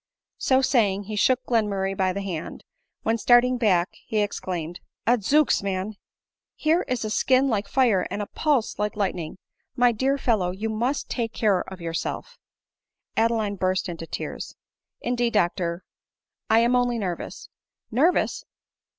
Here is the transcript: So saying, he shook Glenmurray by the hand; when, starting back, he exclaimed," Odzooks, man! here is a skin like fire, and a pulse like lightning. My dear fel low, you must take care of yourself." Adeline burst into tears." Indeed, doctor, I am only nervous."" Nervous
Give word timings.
So 0.39 0.63
saying, 0.63 1.03
he 1.03 1.15
shook 1.15 1.45
Glenmurray 1.45 1.95
by 1.95 2.11
the 2.11 2.23
hand; 2.23 2.63
when, 3.03 3.19
starting 3.19 3.59
back, 3.59 3.89
he 4.07 4.17
exclaimed," 4.21 4.79
Odzooks, 5.07 5.61
man! 5.61 5.93
here 6.55 6.81
is 6.87 7.05
a 7.05 7.11
skin 7.11 7.49
like 7.49 7.67
fire, 7.67 8.07
and 8.09 8.19
a 8.19 8.25
pulse 8.25 8.79
like 8.79 8.95
lightning. 8.95 9.37
My 9.75 9.91
dear 9.91 10.17
fel 10.17 10.37
low, 10.39 10.49
you 10.49 10.69
must 10.69 11.07
take 11.07 11.33
care 11.33 11.61
of 11.71 11.81
yourself." 11.81 12.39
Adeline 13.15 13.57
burst 13.57 13.87
into 13.87 14.07
tears." 14.07 14.55
Indeed, 15.01 15.33
doctor, 15.33 15.83
I 16.49 16.61
am 16.61 16.75
only 16.75 16.97
nervous."" 16.97 17.49
Nervous 17.91 18.43